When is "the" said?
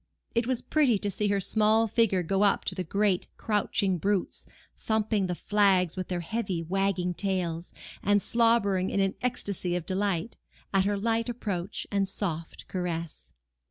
2.73-2.83, 5.27-5.35